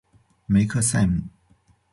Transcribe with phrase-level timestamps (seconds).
[0.47, 1.25] 梅克赛姆。